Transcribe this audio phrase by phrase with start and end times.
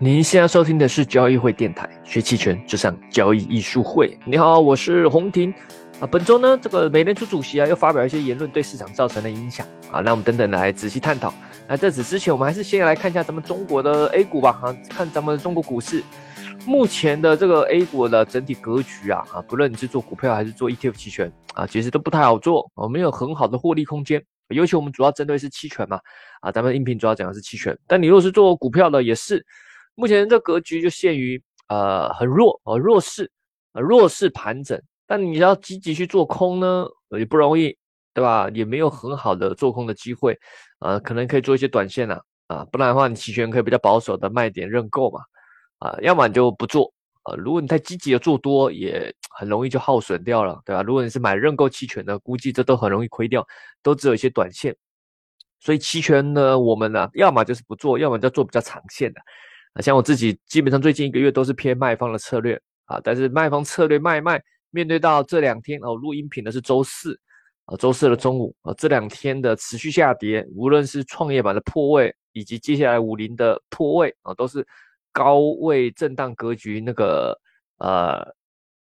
[0.00, 4.16] 您现在收听的是交易会电台，学期权就上交易艺术会。
[4.24, 5.52] 你好，我是洪婷
[5.98, 6.06] 啊。
[6.06, 9.98] 本周呢，这个美联储主席啊又发表一些言论，对市场造成的影响啊。
[9.98, 11.34] 那我们等等来仔细探讨。
[11.66, 16.04] 那在此之前，我们还是先来看一下咱们中国的 A 股吧啊，看咱们中国股市
[16.64, 24.22] 目前的这个 A 股的整体格局啊啊，不论你是做股票还是做 ETF 期权啊，其实都不太好做啊，没有很好的获利空间。
[24.50, 25.98] 尤其我们主要针对是期权嘛
[26.40, 29.44] 啊，咱们音频主要讲的是期权，但你如果是做股票的，也是。
[29.98, 33.28] 目前这格局就限于呃很弱呃弱势
[33.72, 36.86] 呃弱势盘整，但你要积极去做空呢
[37.18, 37.76] 也不容易，
[38.14, 38.48] 对吧？
[38.54, 40.38] 也没有很好的做空的机会，
[40.78, 45.20] 呃，可能可以做一些短线呐，啊，不然的话你期权可以比较保守的卖点认购嘛，
[45.80, 46.92] 啊，要么你就不做，
[47.24, 50.82] 啊，如果你太积极的做多，也很容易就耗损掉了，对吧？
[50.84, 53.44] 如果你是买认购期权的，估计这都很容易亏掉，
[53.82, 54.76] 都只有一些短线，
[55.58, 59.20] 所以期权呢，我们呢，要么就是不做，要么就做比较长线的。
[59.80, 67.18] 像我自己基本上最近一个月都是偏卖方的策略啊，但是卖方策略卖卖，面对到这两天哦，录音频的是周四
[67.66, 74.66] 啊，周四的中午啊，这两天的持续下跌，无论是创业板的破位，以及接下来五零的破位啊，都是
[75.12, 77.38] 高位震荡格局，那个
[77.78, 78.34] 呃，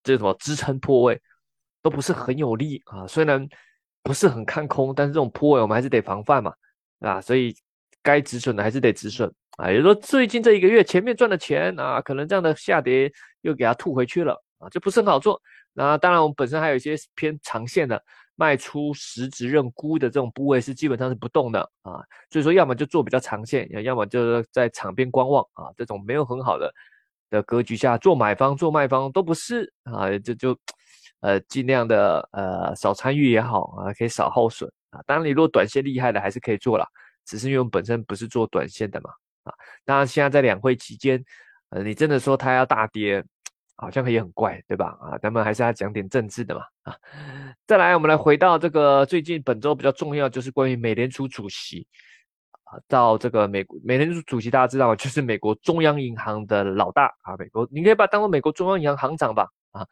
[0.03, 1.21] 这什么支撑破位
[1.83, 3.47] 都不是很有利啊，虽然
[4.03, 6.53] 不是很看空，但是这种破位我们还是得防范嘛，
[7.01, 7.55] 啊，所以
[8.05, 9.29] 该止损的还是得止损。
[9.57, 13.11] 啊，也就是说，最近这一个月前面赚的钱啊，可能这样的下跌
[13.43, 15.41] 又给它吐回去了啊，就不是很好做。
[15.73, 18.03] 那当然，我们本身还有一些偏长线的
[18.35, 22.03] 卖出实质认沽的这种部位是基本上是不动的啊。
[22.31, 25.71] 所以说，要么就做比较长线，要么就是在场边观望啊。
[25.77, 26.73] 这种没有很好的
[27.31, 30.57] 的格局下，做买方做卖方都不是啊，这就
[31.21, 35.01] 呃尽量的呃少参与也好啊，可以少耗损啊。
[35.07, 36.85] 当然，你如果短线厉害的还是可以做了，
[37.25, 39.11] 只是因为我们本身不是做短线的嘛。
[39.45, 39.53] 啊，
[39.85, 41.23] 当然，现在在两会期间，
[41.69, 43.23] 呃，你真的说它要大跌，
[43.77, 44.97] 好像也很怪，对吧？
[45.01, 46.63] 啊，咱们还是要讲点政治的嘛。
[46.85, 46.97] 啊，
[47.67, 51.87] 再来，我们来回到这个最近本周比较重要，就是关于美联储主席
[52.65, 59.47] 啊，到这个美国美联储主席，大家知道 就是美国中央银行的老大啊，美国你可以把它当做美国中央银行行长吧。
[59.73, 59.87] 啊，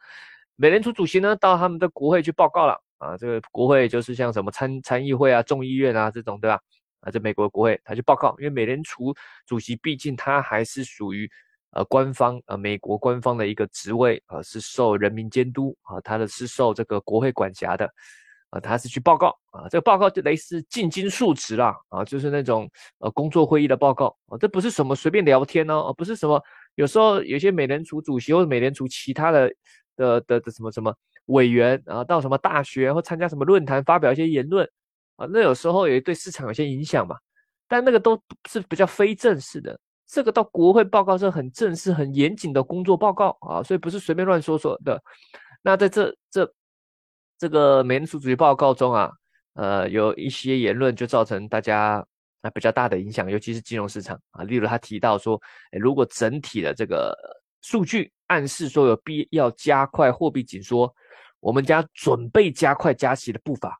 [0.55, 6.59] 美联储主席呢，到他们的国会去报告了啊，这个国会就是像什么参参议会啊、众议院啊这种，对吧？
[7.03, 9.13] 啊，在美国国会，他去报告，因为美联储
[9.45, 11.29] 主席毕竟他还是属于
[11.71, 17.85] 呃官方呃美国官方的一个职位，呃是受人民监督啊，他的是受这个国会管辖的，
[18.51, 22.69] 啊他是去报告啊，这个报告就类似进京述职啦，啊就是那种
[22.99, 26.41] 呃工作会议的报告啊，这不是什么随便聊天哦，不是什么
[26.75, 29.53] 有时候有些美联储主席或者美联储其他的
[29.97, 34.69] 的的的什么什么委员啊，到什么大学或参加什么论坛发表一些言论。
[35.15, 37.15] 啊，那有时候也对市场有些影响嘛，
[37.67, 38.19] 但那个都
[38.49, 45.01] 是比较非正式的，这个到国会报告是很正式、很严谨的工作报告啊，所以不是随便乱说说的。
[45.61, 46.53] 那在这这
[47.37, 49.11] 这个美联储主席报告中啊，
[49.53, 52.05] 呃，有一些言论就造成大家
[52.41, 55.39] 啊比较大的影响，尤其是金融市场啊，例如他提到说，
[55.79, 57.15] 如果整体的这个
[57.61, 60.93] 数据暗示说有必要加快货币紧缩，
[61.39, 63.79] 我们将准备加快加息的步伐。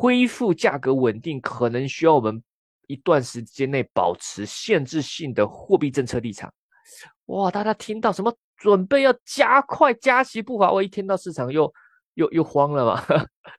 [0.00, 2.40] 恢复价格稳定，可能需要我们
[2.86, 6.52] 一段时间内保持限制性的货币政策立场。
[7.26, 8.32] 哇，大家听到什么？
[8.56, 10.70] 准备要加快加息步伐？
[10.70, 11.72] 我一听到市场又
[12.14, 13.04] 又又慌了嘛，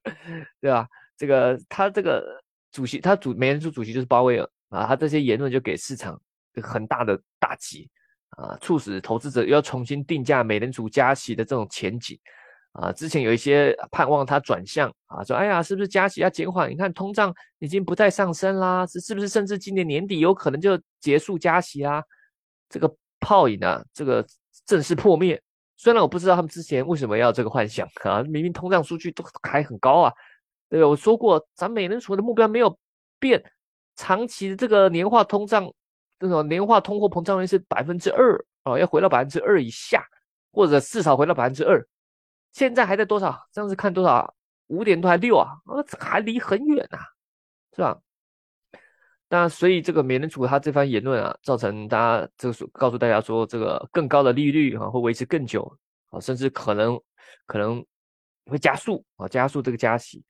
[0.61, 0.87] 对吧？
[1.17, 6.17] 这个他这个主席，他主美联储主席就是鲍威尔啊，他这些言论就给市场
[6.63, 7.89] 很大的打击
[8.37, 12.17] 啊，促使投资者要重新定价美联储加息的这种前景。
[12.79, 16.69] 啊，之前有一些盼望它转向啊，说哎呀，是不是加息要减缓？
[16.69, 22.01] 你看通胀已经不再上升啦，是是不是甚至今年年底有可能就结束加息啦？
[22.69, 22.89] 这个
[23.19, 24.25] 泡影啊，这个
[24.65, 25.41] 正式破灭。
[25.75, 30.13] 虽然我不知道他们之前为什么要这个幻想啊，明明通胀数据都还很高啊。
[30.69, 32.77] 对，我说过，咱美联储的目标没有
[33.19, 33.43] 变，
[33.97, 35.69] 长期的这个年化通胀，
[36.17, 40.05] 这种年化通货膨胀率是百分之二啊，要回到百分之二以下，
[40.53, 41.85] 或者至少回到百分之二。
[42.51, 43.47] 现在还在多少？
[43.53, 44.33] 上次看多少？
[44.67, 45.49] 五点多还六啊？
[45.65, 46.99] 那还离很远呐，
[47.75, 47.99] 是吧？
[49.27, 55.75] 那所以这个美联储他这番言论啊，造成大家这个告诉大家说，这个更高的利率啊会维持更久
[56.11, 56.99] 啊，甚至可能
[57.45, 57.83] 可能
[58.45, 60.23] 会加速啊，加速这个加息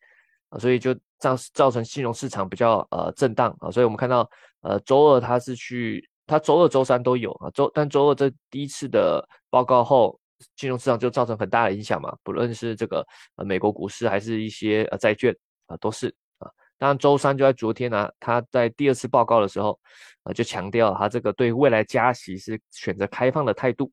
[0.49, 3.71] 啊，所以就造造成金融市场比较呃震荡啊。
[3.71, 4.29] 所以我们看到
[4.61, 10.18] 呃周二它是去，它周二周三都有啊，周但周二这第一次的报告后。
[10.55, 13.05] 金融市场就造成很大的影响嘛，不论是这个
[13.35, 15.35] 呃美国股市还是一些呃债券
[15.67, 16.07] 啊，都是
[16.37, 19.79] 啊当然，周三就在昨天呢，他在第二次报告的时候，
[20.23, 23.91] 啊，就强调他这个对未来加息是选择开放的态度，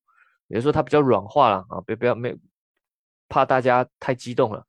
[0.49, 2.35] 也就是说他比较软化了啊，别不要没
[3.29, 4.65] 怕大家太激动了，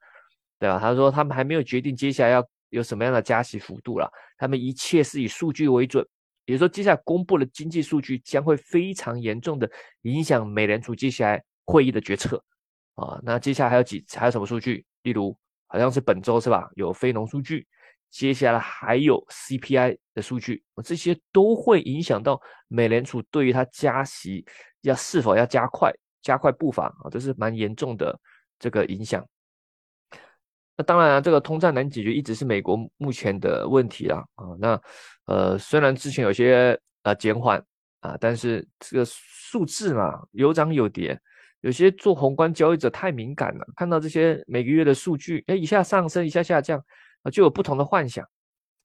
[0.60, 0.80] 对吧？
[0.80, 6.04] 他说他们还没有决定接下来要有什么样的加息幅度了，他们一切是以数据为准，
[6.46, 9.70] 也就是说接下来公布的经济数据将会非常严重的
[10.02, 12.44] 影响美联储接下来会议的决策
[12.96, 13.20] 啊。
[13.22, 14.84] 那接下来还有几还有什么数据？
[15.04, 15.38] 例如
[15.68, 16.68] 好像是本周是吧？
[16.74, 17.68] 有非农数据。
[18.10, 24.46] 接下来还有 CPI 的数据，这些都会影响到美联储对于它加息
[24.82, 25.92] 要是否要加快
[26.22, 28.18] 加快步伐啊，这是蛮严重的
[28.58, 29.28] 这个影响。
[30.78, 34.56] 那当然，这个通胀难解决一直是美国目前的问题啦啊。
[34.58, 34.82] 那
[35.26, 37.62] 呃，虽然之前有些呃减缓
[38.00, 41.20] 啊，但是这个数字嘛有涨有跌，
[41.62, 46.84] 有些做宏观交易者太敏感了，看到这些每个月的数据，哎，一下上升，一下下降。
[47.24, 48.26] 啊就有不同的幻想，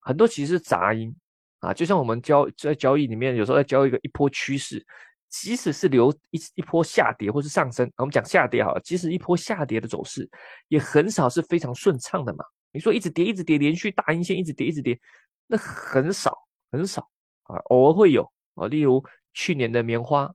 [0.00, 1.14] 很多其实是杂音
[1.60, 4.84] 啊，就像我们交在交易里面，有时候在交一个一波趋势，
[5.28, 10.28] 即使是留一一波下跌或是上升，我们讲下跌好了，即使一波下跌的走势，
[10.68, 12.44] 也很少是非常顺畅的嘛。
[12.72, 14.98] 你说一直跌一直跌，连续大阴线一直跌一直跌，
[15.46, 16.36] 那很少
[16.72, 17.08] 很少
[17.44, 19.04] 啊，偶尔会有啊，例如
[19.34, 20.28] 去年的棉花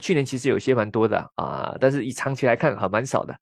[0.00, 3.34] 去年其实有些蛮多的啊，但是以长期来看还蛮少的。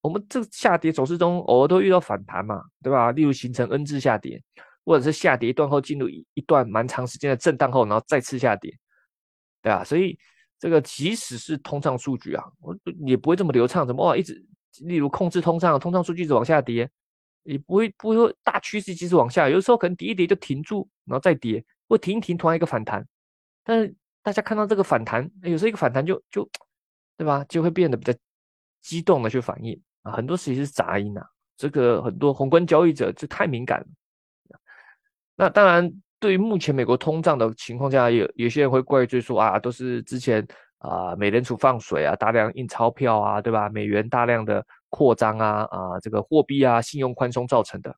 [0.00, 3.10] 我们这个下跌走势中，偶尔都遇到反弹嘛，对吧？
[3.12, 4.40] 例如形成 N 字下跌，
[4.84, 8.72] 或者是下跌一段后进入一一段蛮长时间的震荡后，然后再次下跌，
[9.60, 9.82] 对吧？
[9.82, 10.16] 所以
[10.58, 14.40] 这个即使是通胀数据啊，我也不会这么流畅，怎么哇一直，
[14.82, 16.88] 例如控制通胀，通胀数据一直往下跌，
[17.42, 23.04] 也不会不会说大趋势即使往下，有的时候可能跌一跌就停住，然后再跌，或停一停，突然一个反弹。
[23.64, 23.94] 但是
[24.28, 26.46] 大家看到这个反弹，有时候一个反弹就就，
[27.16, 27.42] 对吧？
[27.48, 28.12] 就会变得比较
[28.82, 29.80] 激动的去反应。
[30.02, 31.26] 啊，很多其实是杂音啊，
[31.56, 33.86] 这个很多宏观交易者就太敏感了。
[35.34, 35.90] 那当然，
[36.20, 40.46] 对于目前美国通胀的情况下，有有些人会怪罪说啊，都是之前
[40.76, 43.70] 啊美联储放水啊，大量印钞票啊，对吧？
[43.70, 47.96] 美元大量的扩张啊，啊这个货币啊信用宽松造成的。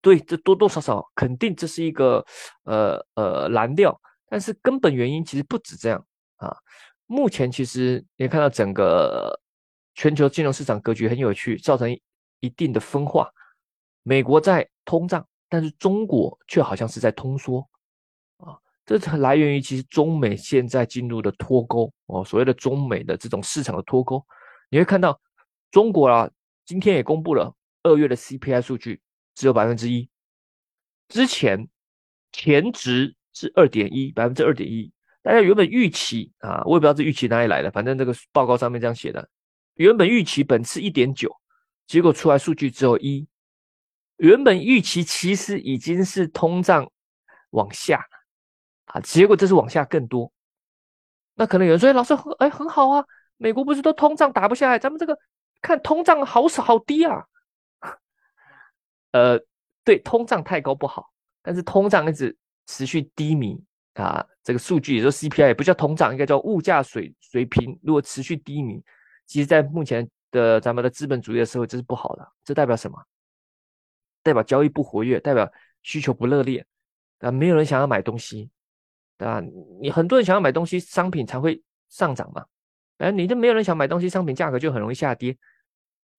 [0.00, 2.24] 对，这多多少少肯定这是一个
[2.62, 6.06] 呃呃蓝调，但是根本原因其实不止这样
[6.36, 6.56] 啊。
[7.06, 9.40] 目前其实你看到整个。
[9.98, 11.90] 全球金融市场格局很有趣，造成
[12.40, 13.30] 一定的分化。
[14.02, 17.66] 美国在通胀，但是中国却好像是在通缩
[18.36, 18.58] 啊。
[18.84, 24.22] 这来源于其实中美现在进入的脱钩哦，所谓的中美的这种市场的脱钩。
[24.68, 25.18] 你会看到
[25.70, 26.30] 中国啊，
[26.66, 29.00] 今天也公布了二月的 CPI 数据，
[29.34, 30.10] 只有百分之一，
[31.08, 31.66] 之前
[32.32, 34.90] 前值是二点一，百分之二点一。
[35.22, 39.28] 大家原本预期啊，我也不知道这预期哪里来的，反正这个报告上面这样写的。
[39.74, 41.30] 原本预期本次一点九，
[41.86, 43.28] 结果出来数据只有一。
[44.16, 46.90] 原本预期其实已经是通胀
[47.50, 48.02] 往下
[48.86, 50.32] 啊，结果这是往下更多。
[51.34, 53.04] 那可能有人说：“老师，哎，很好啊，
[53.36, 55.18] 美国不是都通胀打不下来，咱们这个
[55.60, 57.26] 看通胀好少好低啊。
[59.12, 59.38] ”呃，
[59.84, 61.12] 对，通胀太高不好，
[61.42, 62.34] 但是通胀一直
[62.66, 63.58] 持续低迷
[63.94, 64.24] 啊。
[64.42, 68.82] 这个数据也说 CPI 也不叫通胀，应该叫物价水水平，如果持续低迷。
[69.26, 72.32] 其实，在目前的咱们的资本主义的社会，这是不好的。
[72.44, 72.96] 这代表什么？
[74.22, 75.50] 代表交易不活跃，代表
[75.82, 76.64] 需求不热烈，
[77.18, 78.50] 啊，没有人想要买东西，
[79.18, 79.42] 对吧？
[79.80, 82.44] 你很多人想要买东西，商品才会上涨嘛。
[82.98, 85.36] 哎，你就没有人想买东西，商品价格就很容易下跌，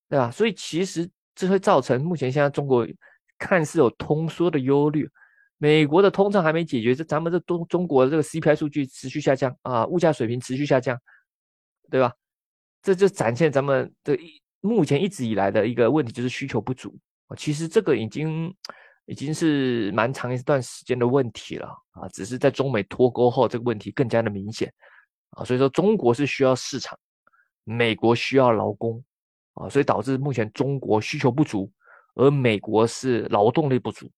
[0.10, 0.30] 对吧？
[0.30, 2.86] 所以其实这会造成目前现在中国
[3.38, 5.10] 看似有通缩的忧虑，
[5.58, 10.96] 美国的通胀还没解决，这咱们这中中国的这个 CPI 数据持续下降啊，物价水平持续下降，
[11.90, 12.14] 对吧？
[12.84, 14.18] 这就展现咱们的
[14.62, 16.96] 目前一直以来的一个问题，就是需求不足
[17.28, 17.36] 啊。
[17.36, 18.54] 其实这个已经
[19.08, 24.72] 已经是蛮长一段时间的问题了啊，只是在中美脱钩后，这个问题更加的明显
[25.32, 25.44] 啊。
[25.44, 26.98] 所以说，中国是需要市场，
[27.64, 29.04] 美国需要劳工
[29.54, 31.72] 啊，所以导致目前中国需求不足，
[32.14, 34.10] 而美国是劳动力不足。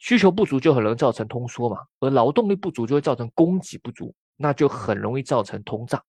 [0.00, 6.02] 需求不足就很容易造成通缩嘛，而劳动力不足就会造成供给不足，那就很容易造成通胀。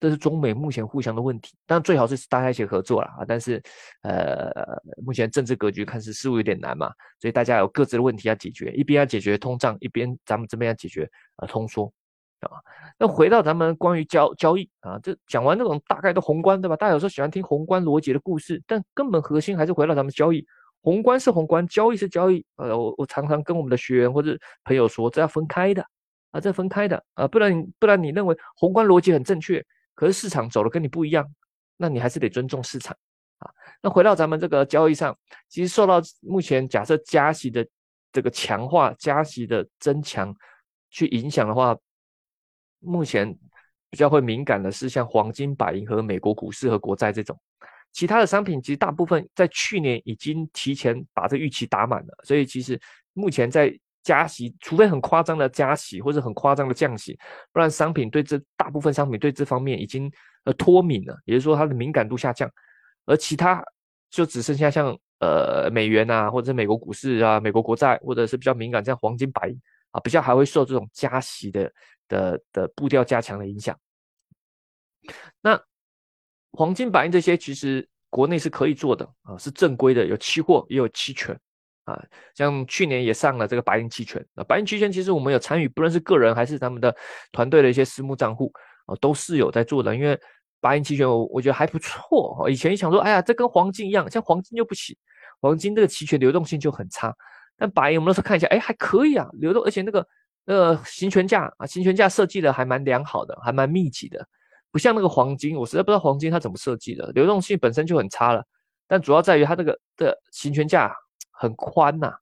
[0.00, 3.24] 这是中美目前互相的问题，但最好是大家一起合作了啊！
[3.26, 3.62] 但是，
[4.02, 4.52] 呃，
[5.02, 11.90] 目前政治格局看似似乎有点难嘛，所以大家有各自的问题要解决，一边要解决通胀，一边咱们这边要解决呃通缩
[12.40, 12.60] 啊。
[12.98, 16.76] 那回到咱们关于交交易啊，这讲完那种大概的宏观对吧？
[16.76, 20.46] 大家有时候喜欢听宏观逻辑的故事，但根本核心还是回到咱们交易。
[20.84, 22.44] 宏观是宏观，交易是交易。
[22.56, 25.82] 呃，我我常常跟我们的学员或者朋友说，这要分开的
[26.30, 29.64] 啊，这分开的啊，不然不然你认为宏观逻辑很正确。
[29.94, 31.26] 可是市场走的跟你不一样，
[31.78, 32.94] 那你还是得尊重市场
[33.38, 33.50] 啊。
[33.80, 35.16] 那回到咱们这个交易上，
[35.48, 37.66] 其实受到目前假设加息的
[38.12, 40.36] 这个强化、加息的增强
[40.90, 41.74] 去影响的话，
[42.80, 43.34] 目前
[43.88, 47.40] 比较会敏感的是像黄金、白银和美国股市和国债这种。
[47.94, 52.78] 其他的商品其实大部分在去年已经提前把这预期打满了，所以其实
[53.14, 57.18] 目前在加息，除非很夸张的加息或者很夸张的降息，
[57.52, 60.12] 不然商品对这大部分商品对这方面已经
[60.44, 62.50] 呃脱敏了，也就是说它的敏感度下降，
[63.06, 63.64] 而其他。
[64.10, 69.60] 就只剩下像呃美元啊，或者是美国股市啊、美国国债，或者是比较敏感像黄金、白银
[69.90, 71.72] 啊，比较还会受这种加息的
[72.06, 73.76] 的的步调加强的影响。
[75.40, 75.60] 那
[76.56, 81.38] 黄金、白银这些其实国内是可以做的啊，是正规的，有期货也有期权
[81.84, 82.02] 啊。
[82.34, 86.94] 像去年也上了这个白银期权啊，白银期权其实我们有参与，不论是个人还是他们的
[87.32, 88.52] 团队的一些私募账户
[88.86, 90.18] 啊，都是有在做的，因为。
[90.60, 94.96] 白银期权我我觉得还不错以前想说，哎呀，这跟黄金一样，像黄金就不行，
[95.38, 97.14] 黄金这个期权流动性就很差。
[97.58, 100.08] 但白银我们那时候看一下，哎，还可以啊，流动，而且那个
[100.46, 104.26] 呃行权价啊，行权价设计的还蛮良好的，还蛮密集的，
[104.74, 108.44] 不像那个黄金，我实在不知道黄金它怎么设计的，流动性本身就很差了。
[108.88, 110.92] 但主要在于它这个的行权价
[111.30, 112.12] 很宽呐，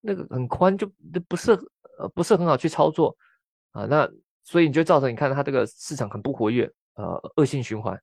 [0.00, 0.90] 那个很宽就
[1.28, 1.52] 不是
[1.98, 3.14] 呃不是很好去操作
[3.72, 3.84] 啊。
[3.84, 4.08] 那
[4.44, 6.72] 所以你就造成你看它这个市场很不活跃。
[6.94, 7.98] 呃，恶性循环，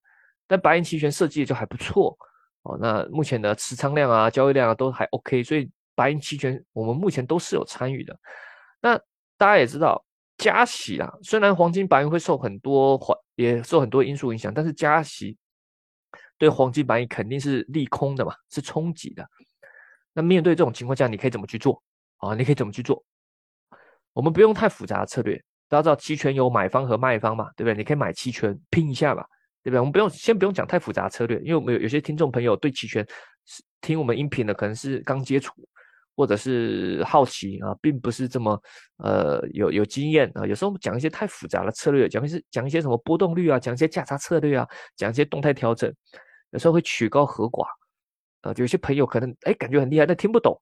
[0.48, 2.18] 但白银期权设计的就还不错
[2.64, 2.78] 哦。
[2.82, 8.18] 那目前的持仓量啊、交易量啊都还 OK，所以白银期权我们目前都是有参与的。
[8.82, 8.98] 那
[9.38, 10.04] 大家也知道，
[10.38, 15.36] 加息啊，虽然黄金、白银会受很多环，也受很多因素影响，但是加息
[16.38, 19.28] 对黄金、白银肯定是利空的嘛，是冲击的。
[20.14, 21.82] 那面对这种情况下，你可以怎么去做
[22.18, 22.36] 啊？
[22.36, 23.04] 你可以怎么去做？
[24.14, 25.42] 我们不用太复杂的策略。
[25.70, 27.76] 大家知道期权有买方和卖方嘛，对不对？
[27.76, 29.28] 你可以买期权拼一下吧，
[29.64, 29.80] 对不对？
[29.80, 33.06] 我们不用先不用讲太复杂策略，因为我们有有些听众朋友对期权
[33.82, 35.52] 听我们音频的，可能是刚接触
[36.18, 38.60] 或者是好奇啊，并不是这么
[38.98, 40.46] 呃有有经验啊。
[40.46, 45.94] 有时候讲一些太复杂的策略，讲一些讲一些什么波动率啊，讲一些价差策略啊，讲一些动态调整，
[46.50, 47.68] 有时候会曲高和寡
[48.42, 48.52] 啊。
[48.58, 50.60] 有些朋友可能哎感觉很厉害，但听不懂。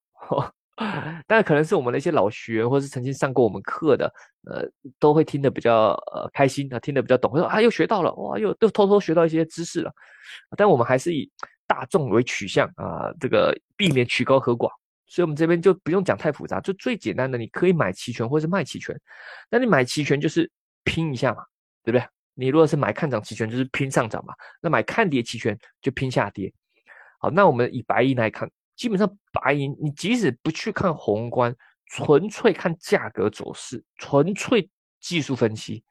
[1.26, 4.14] 但可能是我们的一些老学员，或是曾经上过我们课的，
[4.52, 4.70] 呃，
[5.00, 9.90] 都会听得比较呃开心啊，听得比较懂，说啊又学到了，哇，又又偷偷学到一些知识了。
[10.58, 11.32] 但我们还是以
[11.66, 14.70] 大众为取向啊，这个避免曲高和寡，
[15.08, 19.00] 所以我们这边就不用讲太复杂，就最简单的，你可以买期权或是卖期权。
[19.50, 20.50] 那你买期权就是
[20.84, 21.44] 拼一下嘛，
[21.84, 22.08] 对不对？
[22.34, 24.34] 你如果是买看涨期权，就是拼上涨嘛。
[24.62, 26.52] 那买看跌期权就拼下跌。
[27.20, 28.50] 好，那我们以白银来看。
[28.76, 34.70] 基本上白银，你即使不去看宏观，纯粹看价格走势，纯粹
[35.00, 35.82] 技术分析，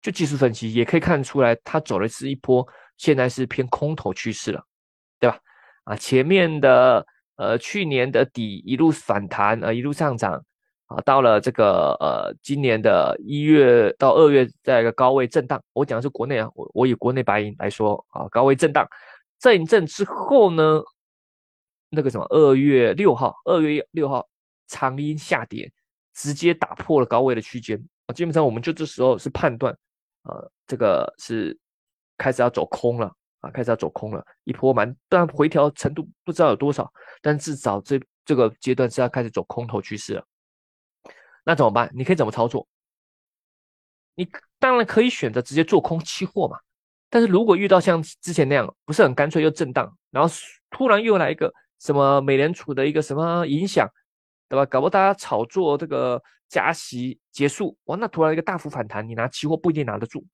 [0.00, 2.66] 就技术分析也可以看出来，它走的是一波，
[2.96, 4.64] 现在是偏空头趋势了，
[5.20, 5.38] 对吧？
[5.84, 10.34] 啊，前面的呃去年的底一路反弹，呃一路上涨，
[10.86, 15.62] 啊，到了这个呃今年的一月到二月，在一个高位震荡。
[15.72, 18.86] 我讲的是国内啊，我我以国内白银来说啊，高位震荡，
[19.38, 20.82] 震一震之后呢？
[21.94, 24.26] 那个什么，二月六号，二月六号
[24.66, 25.70] 长阴下跌，
[26.14, 28.14] 直接打破了高位的区间啊！
[28.14, 29.76] 基本上我们就这时候是判断，
[30.22, 31.54] 呃，这个是
[32.16, 40.24] 开始要走空了啊，开始要走空了，一波蛮，但回调程度不知道有多少，但至少这这个阶段是要开始走空头趋势了。
[41.44, 41.90] 那怎么办？
[41.94, 42.66] 你可以怎么操作？
[44.14, 44.26] 你
[44.58, 46.58] 当然可以选择直接做空期货嘛，
[47.10, 50.34] 但是如果遇到像之前那样不是很干脆又震荡，然后
[50.70, 51.52] 突然又来一个。
[51.82, 53.90] 什么美联储的一个什么影响，
[54.48, 54.64] 对吧？
[54.66, 60.24] 搞不大家炒作这个加息结束，哇，那突然一个大幅反弹，你拿期货不一定拿得住。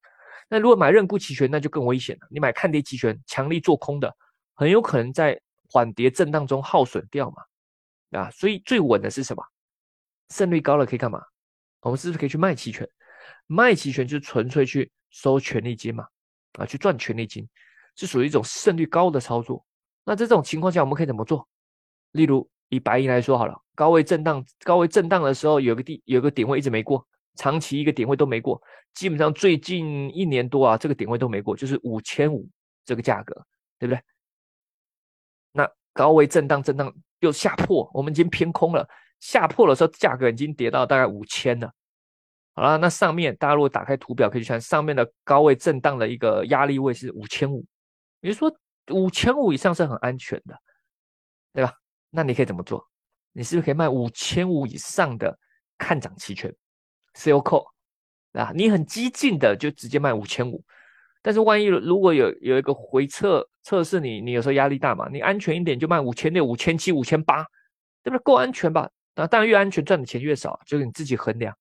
[0.48, 2.26] 那如果买认沽期权，那就更危险了。
[2.30, 4.14] 你买看跌期权，强力做空的，
[4.54, 5.40] 很有可能在
[5.70, 9.44] 缓跌震荡中耗损掉嘛，啊，所以最稳的是什么？
[10.30, 11.22] 胜率高了可以干嘛？
[11.80, 12.88] 我们是不是可以去卖期权？
[13.46, 16.06] 卖期权就是纯粹去收权利金嘛，
[16.58, 17.48] 啊，去赚权利金，
[17.94, 19.64] 是属于一种胜率高的操作。
[20.04, 21.46] 那在这种情况下，我们可以怎么做？
[22.12, 27.06] 例如以白银来说好了，高位震荡，高位震荡的时候，有个地有个点位一直没过，
[27.38, 28.60] 长期一个点位都没过，
[28.92, 32.46] 基本上最近一年多啊，这个点位都没过，就是五千五
[32.84, 33.34] 这个价格，
[33.78, 34.02] 对不对？
[35.52, 38.86] 那高位震荡震荡又下破，我们已经偏空了，
[39.20, 41.72] 下破的时候价格已经跌到大概五千了。
[42.54, 47.64] 好了，那上面大家如果打开图表可以去看，上面的高位震荡的一个压力位是五千五，
[48.20, 48.54] 也就是说。
[48.90, 50.58] 五千五以上是很安全的，
[51.52, 51.74] 对吧？
[52.08, 52.82] 那你可以怎么做？
[53.32, 55.38] 你是不是可以卖五千五以上的
[55.76, 56.50] 看涨期权
[57.18, 57.66] ，sell call，
[58.32, 58.52] 啊？
[58.54, 60.64] 你很激进的就直接卖五千五，
[61.20, 67.42] 但是万一如果有有一个回测测试你，你有时候压力大嘛，你安全一点就卖五千六、五千七、五千八，
[68.02, 68.18] 对不对？
[68.22, 68.88] 够安全吧？
[69.16, 71.52] 啊当然越安全赚的钱越少，就是你自己衡量，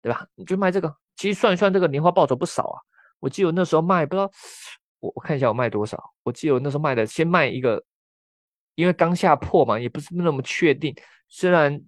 [0.00, 0.24] 对吧？
[0.36, 2.78] 你就卖这个，其实算一算这个年化报酬不少啊。
[3.18, 4.30] 我记得那时候卖不知道，
[5.00, 6.00] 我我看一下我卖多少。
[6.22, 7.82] 我记得我那时候卖的先卖一个，
[8.76, 10.94] 因为刚下破嘛，也不是那么确定。
[11.28, 11.80] 虽然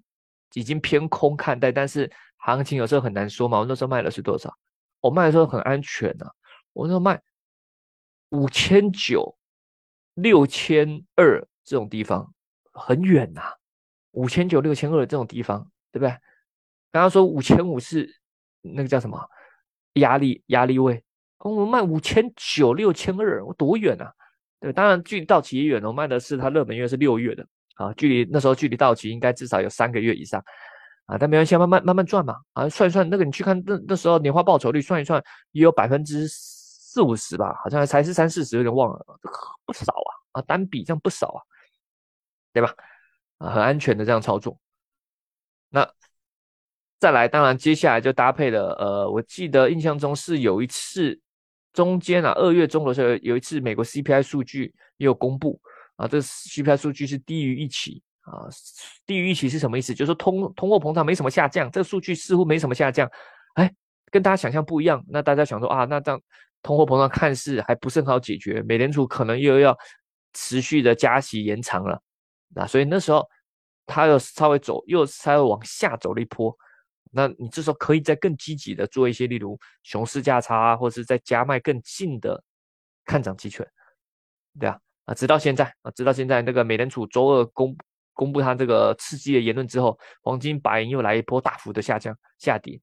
[0.55, 2.11] 已经偏空看待，但是
[2.45, 3.59] 行情有时候很难说嘛。
[3.59, 4.55] 我那时候卖的是多少？
[5.01, 6.31] 我卖的时候很安全啊。
[6.73, 7.21] 我那时候卖
[8.31, 9.37] 五千九、
[10.15, 12.35] 六千二这种地方
[12.73, 13.43] 很远呐，
[14.13, 16.11] 五千九、六千二这种地方，对不对？
[16.93, 18.09] 刚刚说五千五是
[18.61, 19.19] 那个叫什么
[19.95, 21.03] 压力压力位，
[21.39, 24.13] 我们卖五千九、六千二，我多远啊？
[24.61, 27.47] 对，当然距离到期也远，我卖的是它热门月是六月的
[27.77, 30.43] 啊，距离那时候距离到期应该至少有三个月以上
[31.07, 36.29] 啊，但没关系，慢慢慢慢赚嘛啊，算一算那个你去看那那时候年化报酬率算一算也有百分之。
[36.95, 39.05] 四五十吧，好像才是三四十，有点忘了，
[39.67, 41.43] 不少啊啊，单笔这样不少啊，
[42.53, 42.73] 对吧？
[43.39, 44.57] 啊，很安全的这样操作。
[45.71, 45.93] 那
[47.01, 51.21] 再来，当然接下来就搭配了，呃，我记得印象中是有一次
[51.73, 55.61] 中间啊，二月中的时候有一次美国 CPI 数据也有公布
[55.97, 58.49] 啊，这 CPI 数据是低于预期啊，
[59.07, 59.95] 低于预期是什么意思？
[59.95, 63.11] 就是说通通货膨胀没什么下降，这个数据似乎没什么下降，
[63.55, 63.73] 哎，
[64.11, 65.05] 跟大家想象不一样。
[65.09, 66.21] 那大家想说啊，那这样。
[66.67, 69.77] 通货膨胀看似还不是很好解决，美联储可能又要
[70.33, 72.01] 持续的加息延长了，
[72.55, 73.23] 那所以那时候
[73.85, 76.57] 它又稍微走，又稍微往下走了一波，
[77.11, 82.43] 那你这时候可以再更积极的做一些，例如熊市价差啊，或者是在加卖更近的
[83.05, 83.69] 看涨期权，
[84.59, 87.77] 对啊，啊，直到现在啊，直到现在那个美联储周二公
[88.15, 92.81] 公布它这个刺激的言论之后，黄金白银又来一波大幅的下降下跌，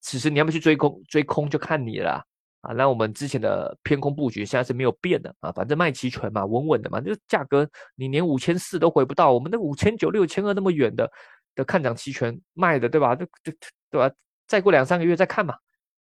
[0.00, 2.24] 此时你要不去追空追空就看你了。
[2.62, 11.08] 啊，那我们之前的偏空布局现在是没有变的啊，反正卖期权嘛，稳稳的嘛，就价格你连五千四都回不到，我们那五千九、六千二那么远的
[11.54, 13.14] 的看涨期权卖的，对吧？
[13.14, 13.52] 就就
[13.88, 14.12] 对吧？
[14.48, 15.54] 再过两三个月再看嘛，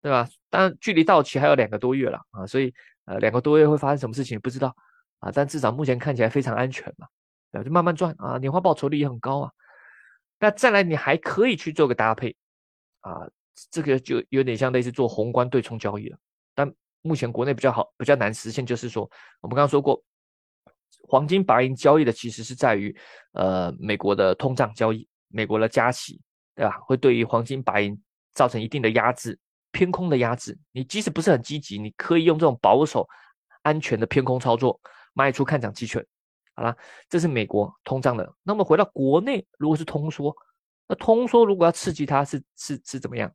[0.00, 0.28] 对吧？
[0.48, 2.72] 当然距离到期还有两个多月了啊，所以
[3.06, 4.72] 呃两个多月会发生什么事情不知道
[5.18, 7.08] 啊，但至少目前看起来非常安全嘛，
[7.62, 9.52] 就慢慢赚啊，年化报酬率也很高啊。
[10.40, 12.34] 那再来你还可以去做个搭配
[13.00, 13.28] 啊，
[13.70, 16.18] 这个就有点像类似做宏观对冲交易了。
[16.54, 16.70] 但
[17.02, 19.08] 目前国内比较好、比较难实现，就是说，
[19.40, 20.02] 我们刚刚说过，
[21.06, 22.94] 黄金白银交易的其实是在于，
[23.32, 26.20] 呃，美国的通胀交易，美国的加息，
[26.54, 26.78] 对吧？
[26.80, 29.38] 会对于黄金白银造成一定的压制，
[29.70, 30.58] 偏空的压制。
[30.72, 33.06] 你即使不是很积极，你可以用这种保守、
[33.62, 34.80] 安全的偏空操作，
[35.12, 36.04] 卖出看涨期权。
[36.54, 36.76] 好了，
[37.08, 38.34] 这是美国通胀的。
[38.42, 40.34] 那么回到国内，如果是通缩，
[40.88, 43.32] 那通缩如果要刺激它，是是是怎么样？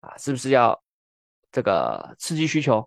[0.00, 0.82] 啊，是不是要？
[1.52, 2.86] 这个刺激需求，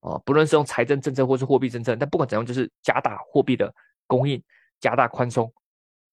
[0.00, 3.74] 哦，不论是用财政政策或是货币政策，但不管怎样，就是加大货币的
[4.06, 4.42] 供应，
[4.80, 5.52] 加大宽松，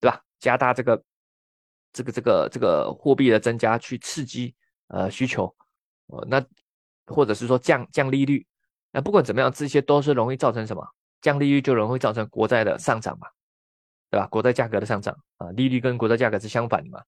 [0.00, 0.22] 对吧？
[0.38, 1.02] 加大这个
[1.94, 4.54] 这个这个这个货币的增加，去刺激
[4.88, 5.46] 呃需求，
[6.08, 6.44] 哦，那
[7.06, 8.46] 或者是说降降利率，
[8.90, 10.86] 那不管怎么样，这些都是容易造成什么？
[11.24, 13.26] 降利率就容易造成国债的上涨嘛，
[14.10, 14.26] 对吧？
[14.26, 17.00] 国债价格的上涨啊，利率跟国债价格是相反的嘛。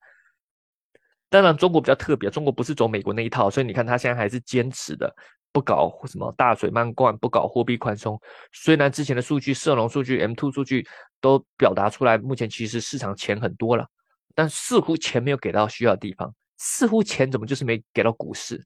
[1.29, 5.15] 当然，中国比较特别，中国不是走美国那一套，所以你看它现在还是坚持的
[5.53, 8.19] 不搞什么大水漫灌，不搞货币宽松。
[8.53, 10.87] 虽然之前的数据、社融数据、M two 数据
[11.21, 13.87] 都表达出来，目前其实市场钱很多了，
[14.35, 18.65] 但似乎钱没有给到需要的地方，似乎钱怎么就是没给到股市，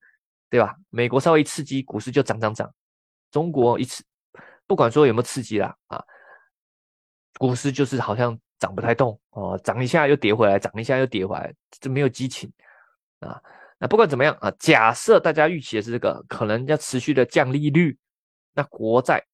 [0.49, 0.77] 对吧？
[0.91, 2.73] 美国稍微一刺激，股市就涨涨涨，
[3.33, 4.05] 中国一次
[4.71, 6.01] 不管说有没有刺激啦啊，
[7.39, 8.39] 股市就是好像。
[8.61, 12.53] 涨不太动哦，涨一下又跌回来，涨一下又跌回来，这没有激情
[13.21, 13.41] 啊。
[13.79, 17.97] 那不管怎么样啊，假设大家预期的是这个，可能要持续的降利率，
[18.53, 19.25] 那国债，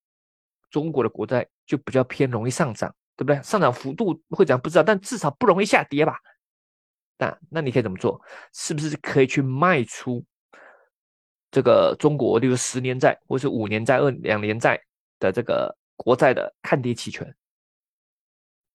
[0.71, 3.43] 中国的国债就比较偏容易上涨，对不对？
[3.43, 6.17] 上涨幅度会怎样不知道，但至少不容易下跌吧？
[7.19, 8.21] 那那你可以怎么做？
[8.53, 10.25] 是不是可以去卖出
[11.51, 14.81] 这个中国，例如十年债或是五年债、二两年债
[15.19, 17.35] 的这个国债的看跌期权？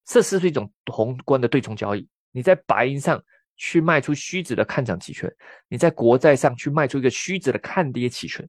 [0.05, 2.07] 这是是一种宏观的对冲交易。
[2.31, 3.23] 你在白银上
[3.55, 5.31] 去卖出虚值的看涨期权，
[5.67, 8.47] 你在国债上去卖出一个虚值的看跌期权，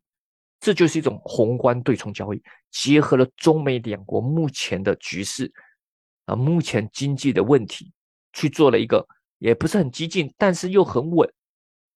[0.59, 2.43] 这就是一种宏观对冲交易。
[2.71, 5.53] 结合了中美两国目前的局势
[6.25, 7.93] 啊，目前经济的问题，
[8.33, 9.07] 去做了一个
[9.39, 11.31] 也不是很激进，但是又很稳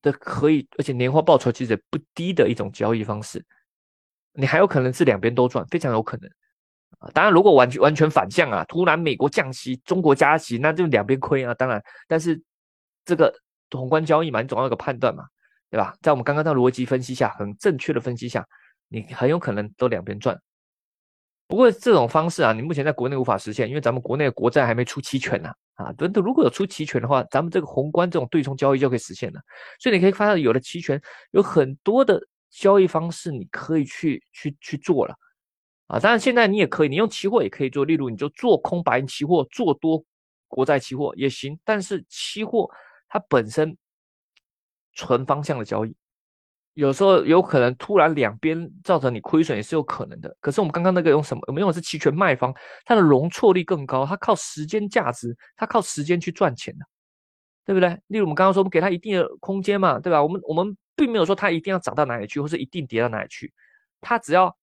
[0.02, 3.44] 的，可以而且年化报酬其实不低的一种交易方式。
[4.36, 6.30] 你还有可能是两边都赚，非常有可能。
[6.98, 11.52] 啊，当然，如果完全完全反向啊，突然美国降息，中国加息，那就两边亏啊。
[11.54, 12.40] 当然，但是
[13.04, 13.34] 这个
[13.70, 15.24] 宏观交易嘛，你总要有个判断嘛，
[15.70, 15.94] 对吧？
[16.00, 18.46] 在我们刚刚的逻辑分析下，很正确的分析下，
[18.88, 20.38] 你很有可能都两边赚。
[21.48, 25.50] 不过这种方式啊，你目前在国内无法实现，因为咱们国内的国债还没出期权呢。
[25.74, 29.40] 啊，等等，如果有出期权的话，咱们这个宏观这种对冲交易就可以实现了。
[29.78, 31.00] 所以你可以发现，有了期权，
[31.32, 32.18] 有很多的
[32.58, 35.14] 交易方式你可以去去去做了。
[35.88, 40.02] 啊，当然现在你也可以，你用期货也可以做，例如你就做空白银期货，做多
[40.48, 41.58] 国债期货也行。
[41.64, 42.68] 但是期货
[43.08, 43.76] 它本身
[44.94, 45.94] 纯方向的交易。
[46.74, 50.36] 有时候有可能突然两边造成你亏损也是有可能的。
[50.40, 51.40] 可是我们刚刚那个用什么？
[51.46, 52.52] 我们用的是期权卖方，
[52.84, 56.84] 它的容错率更高，它靠时间价值，它靠时间去赚钱的，
[57.64, 57.88] 对不对？
[58.08, 60.22] 例如我们刚刚说，我们给它一定的空间嘛，对吧？
[60.22, 63.52] 我们我们并没有说它一定要涨到哪里去，或是一定跌到哪里去，
[64.00, 64.56] 它只要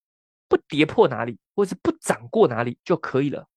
[0.50, 3.48] 不跌破哪里，或是不涨过哪里就可以了，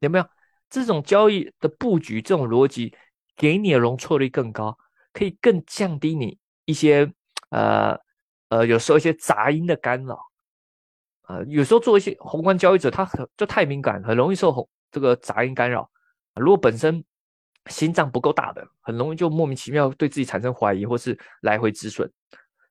[0.00, 0.26] 有没有？
[0.68, 2.94] 这种交易的布局，这种逻辑，
[3.36, 4.76] 给你的容错率更高，
[5.12, 7.12] 可以更降低你一些。
[7.50, 7.98] 呃
[8.48, 10.18] 呃，有时候一些杂音的干扰，
[11.22, 15.90] 啊，有时候做一些宏观交易者，他很就太敏感，很容易受宏这个杂音干扰。
[16.34, 17.04] 如果本身
[17.66, 22.10] 心脏不够大的，很容易就莫名其妙对自己产生怀疑，或是来回止损。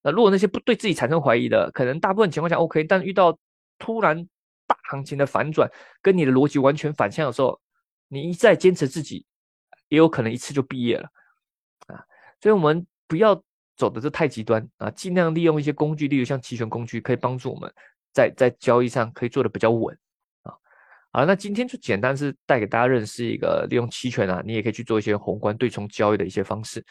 [0.02, 3.38] 那如果那些不对自己产生怀疑的，可能大部分情况下 OK，但遇到
[3.78, 4.28] 突然
[4.68, 5.70] 大行情的反转，
[6.02, 7.60] 跟你的逻辑完全反向的时候，
[8.08, 9.26] 你一再坚持自己，
[9.90, 11.10] 也有可能一次就毕业了
[11.88, 12.04] 啊。
[12.40, 13.42] 所以我们不要。
[13.78, 17.74] 走的是太极端啊，尽量利用一些工具，例如像期权工具，可以帮助我们
[18.14, 19.98] 在在交易上可以做的比较稳
[21.12, 21.22] 啊。
[21.22, 26.84] 好，那今天就简单是带给大家认识一个利用期权啊，你也可以去做一些宏观对冲交易的一些方式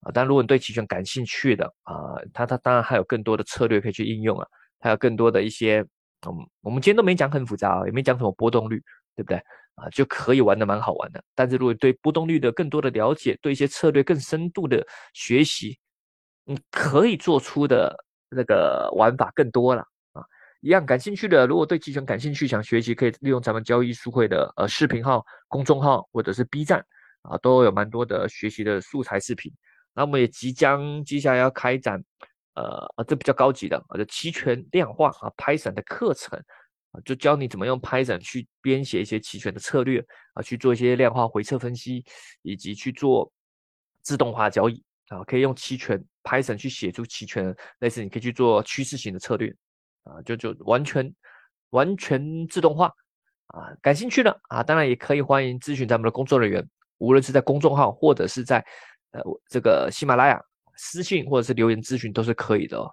[0.00, 0.10] 啊。
[0.12, 4.46] 但如果你对期权感兴趣的啊，它它当然还有更多的策略可以去应用啊，
[4.80, 5.80] 还有更多的一些，
[6.26, 8.82] 嗯，我们今天都没讲很复杂啊，也没讲什么波动率，
[9.14, 9.36] 对不对
[9.76, 9.88] 啊？
[9.90, 11.22] 就可以玩的蛮好玩的。
[11.34, 15.78] 但是如果对波动率的更多的了解，对一些策略更深度的学习。
[16.48, 17.92] 你可以做出的
[18.30, 19.84] 那个玩法更多了！
[20.66, 26.84] 一样感兴趣的，如果对期权感兴趣，想学习，可以利用咱们交易书会的呃视频号、公众号或者是 B 站
[27.22, 29.52] 啊，都有蛮多的学习的素材视频。
[29.94, 32.02] 那我们也即将接下来要开展
[32.54, 36.36] 呃啊这比较高级的啊，就期权量化啊 Python 的课程
[36.90, 42.04] 啊，就教你怎么用 Python 去编写一些期权的策略啊，去做一些量化回测分析，
[42.42, 43.32] 以及去做
[44.02, 44.82] 自动化交易。
[45.10, 49.54] 啊，可以用期权 Python 去写出期权，类似你可以去做趋势型的策略，
[50.06, 51.12] 啊，就就完全
[51.70, 52.86] 完全自动化，
[53.48, 56.66] 啊，感兴趣的啊，当然也可以欢迎咨询咱们的工作人员，
[56.98, 58.64] 无论是在公众号或者是在
[59.10, 60.40] 呃这个喜马拉雅
[60.76, 62.88] 私信或者是留言咨询都是可以的哦。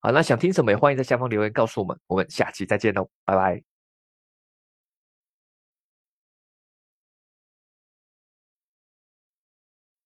[0.00, 3.73] 好，那想听什么也欢迎在下方留言告诉我们，我们下期再见喽，拜拜。